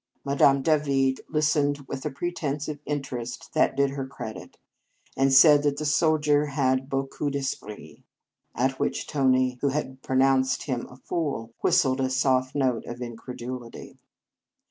Madame 0.25 0.63
Davide 0.63 1.21
listened 1.29 1.85
with 1.87 2.03
a 2.07 2.09
pretence 2.09 2.67
of 2.67 2.79
interest 2.87 3.53
that 3.53 3.77
did 3.77 3.91
her 3.91 4.07
credit, 4.07 4.57
and 5.15 5.31
said 5.31 5.61
that 5.61 5.77
the 5.77 5.85
soldier 5.85 6.47
had" 6.47 6.89
beaucoup 6.89 7.31
d 7.33 7.37
esprit;" 7.37 8.01
at 8.55 8.79
which 8.79 9.05
Tony, 9.05 9.59
who 9.61 9.67
had 9.67 10.01
pronounced 10.01 10.63
him 10.63 10.87
a 10.89 10.95
fool, 10.97 11.53
whistled 11.61 12.01
a 12.01 12.09
soft 12.09 12.55
note 12.55 12.83
of 12.87 12.99
incredulity. 12.99 13.99